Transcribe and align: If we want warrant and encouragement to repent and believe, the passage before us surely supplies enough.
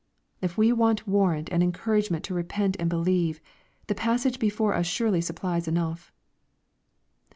If 0.41 0.57
we 0.57 0.71
want 0.73 1.07
warrant 1.07 1.49
and 1.51 1.61
encouragement 1.61 2.23
to 2.23 2.33
repent 2.33 2.75
and 2.79 2.89
believe, 2.89 3.39
the 3.85 3.93
passage 3.93 4.39
before 4.39 4.73
us 4.73 4.87
surely 4.87 5.21
supplies 5.21 5.67
enough. 5.67 6.11